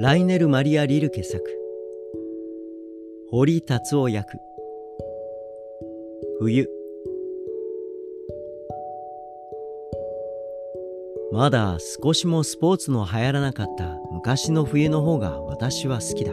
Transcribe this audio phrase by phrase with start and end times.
[0.00, 1.42] ライネル・マリア・リルケ作。
[3.32, 4.38] 堀達夫役
[6.38, 6.68] 冬。
[11.32, 16.32] まだ少しもスポーツの流行らなかった昔の冬の方が私は好きだ。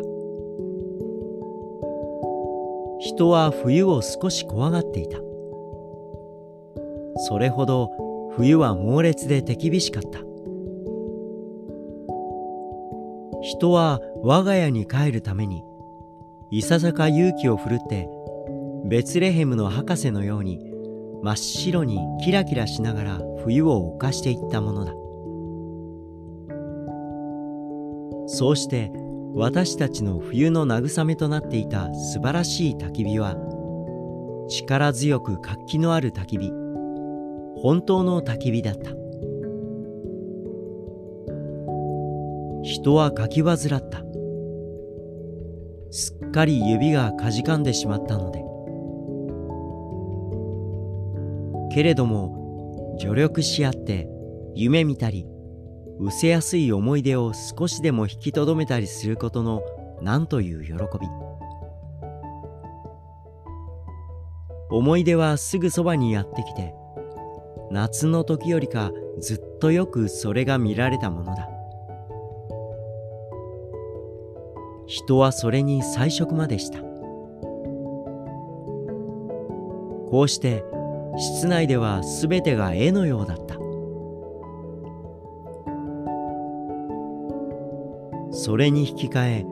[2.99, 5.17] 人は冬を少し怖がっていた。
[7.17, 7.89] それほど
[8.37, 10.24] 冬は猛烈で手厳しかった。
[13.45, 15.63] 人は我が家に帰るために
[16.49, 18.09] いささか勇気を振るって
[18.85, 20.59] ベツレヘムの博士のように
[21.21, 24.93] 真っ白にキラキラしながら冬を犯していったものだ。
[28.27, 28.91] そうして
[29.35, 33.35] 私たちの冬の慰めとなっていた素晴らしい焚き火は
[34.49, 36.51] 力強く活気のある焚き火
[37.61, 39.04] 本当の焚き火だった。
[42.65, 44.03] 人はかき患った。
[45.91, 48.43] すっかり指がかじかんでしまったので。
[51.75, 54.09] けれども助力し合って
[54.55, 55.27] 夢見たり
[55.99, 59.61] 失せやすい思い出を少しでも引きとどめたりすることの
[60.01, 60.79] 何という喜び。
[64.71, 66.73] 思い出はすぐそばにやってきて
[67.69, 71.54] 夏の時よりかずっとよくそれが見られたものだ。
[74.87, 76.79] 人はそれに最色までした。
[80.09, 80.63] こうして
[81.17, 83.55] 室内では全てが絵のようだった。
[88.31, 89.45] それに引き換え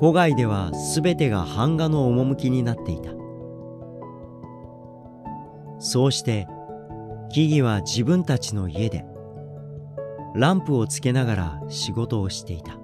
[0.00, 3.10] 戸外では全てが版画の趣になっていた。
[5.78, 6.46] そうして
[7.30, 9.04] 木々は自分たちの家で
[10.34, 12.77] ランプをつけながら仕事をしていた。